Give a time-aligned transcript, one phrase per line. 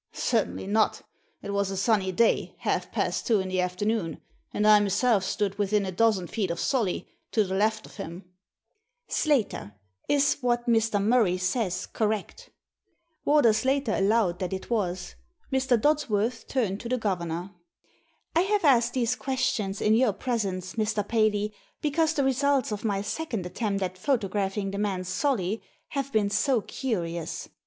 [0.31, 1.03] ""Certainly not
[1.43, 3.37] It was a sunny day, half past two Digitized by VjOOQIC 22 THE SEEN AND
[3.37, 7.07] THE UNSEEN in the afternoon, and I myself stood within a dozen feet of Solly,
[7.33, 8.23] to the left of him,""
[9.07, 9.75] Slater,
[10.09, 10.99] is what Mr.
[11.03, 12.49] Murray says correct?"
[13.25, 15.13] Warder Slater allowed that it was.
[15.53, 15.79] Mr.
[15.79, 17.51] Dods worth turned to the governor."
[18.35, 21.07] I have asked these questions in your presence, Mr.
[21.07, 26.31] Paley, because the results of my second attempt at photographing the man Solly have been
[26.31, 27.49] so curious.